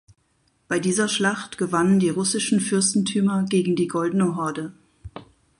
Bei 0.67 0.79
dieser 0.79 1.07
Schlacht 1.07 1.59
gewannen 1.59 1.99
die 1.99 2.09
russischen 2.09 2.59
Fürstentümer 2.59 3.45
gegen 3.45 3.75
die 3.75 3.87
Goldene 3.87 4.35
Horde. 4.35 4.73